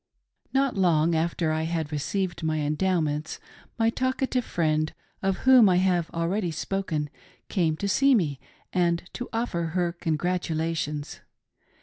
NOT 0.51 0.75
long 0.75 1.13
after 1.13 1.51
I 1.51 1.61
had 1.61 1.91
received 1.91 2.41
my 2.41 2.59
Endowments 2.61 3.39
my 3.77 3.91
talk 3.91 4.17
ative 4.21 4.41
friend, 4.43 4.91
of 5.21 5.37
whom 5.45 5.69
I 5.69 5.75
have 5.75 6.09
already 6.09 6.49
spoken, 6.49 7.07
came 7.49 7.77
to 7.77 7.87
see 7.87 8.15
me 8.15 8.39
and 8.73 9.03
to 9.13 9.29
offer 9.31 9.61
her 9.77 9.91
congratulations. 9.91 11.19